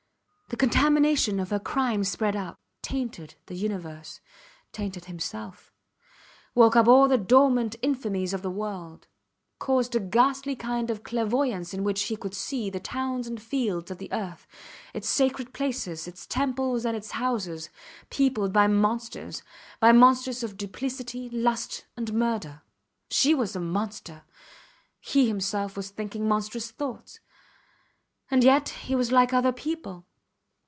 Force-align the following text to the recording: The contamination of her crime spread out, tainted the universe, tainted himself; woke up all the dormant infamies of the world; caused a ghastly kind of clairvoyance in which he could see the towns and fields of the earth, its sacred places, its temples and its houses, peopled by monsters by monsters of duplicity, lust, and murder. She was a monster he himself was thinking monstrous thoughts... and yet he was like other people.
The 0.51 0.57
contamination 0.57 1.39
of 1.39 1.49
her 1.51 1.61
crime 1.61 2.03
spread 2.03 2.35
out, 2.35 2.57
tainted 2.81 3.35
the 3.45 3.55
universe, 3.55 4.19
tainted 4.73 5.05
himself; 5.05 5.71
woke 6.53 6.75
up 6.75 6.89
all 6.89 7.07
the 7.07 7.17
dormant 7.17 7.77
infamies 7.81 8.33
of 8.33 8.41
the 8.41 8.51
world; 8.51 9.07
caused 9.59 9.95
a 9.95 10.01
ghastly 10.01 10.57
kind 10.57 10.89
of 10.91 11.03
clairvoyance 11.03 11.73
in 11.73 11.85
which 11.85 12.01
he 12.03 12.17
could 12.17 12.33
see 12.33 12.69
the 12.69 12.81
towns 12.81 13.27
and 13.27 13.41
fields 13.41 13.91
of 13.91 13.97
the 13.97 14.11
earth, 14.11 14.45
its 14.93 15.07
sacred 15.07 15.53
places, 15.53 16.05
its 16.05 16.27
temples 16.27 16.83
and 16.85 16.97
its 16.97 17.11
houses, 17.11 17.69
peopled 18.09 18.51
by 18.51 18.67
monsters 18.67 19.43
by 19.79 19.93
monsters 19.93 20.43
of 20.43 20.57
duplicity, 20.57 21.29
lust, 21.29 21.85
and 21.95 22.11
murder. 22.13 22.61
She 23.09 23.33
was 23.33 23.55
a 23.55 23.61
monster 23.61 24.23
he 24.99 25.29
himself 25.29 25.77
was 25.77 25.91
thinking 25.91 26.27
monstrous 26.27 26.71
thoughts... 26.71 27.21
and 28.29 28.43
yet 28.43 28.67
he 28.67 28.95
was 28.95 29.13
like 29.13 29.31
other 29.31 29.53
people. 29.53 30.07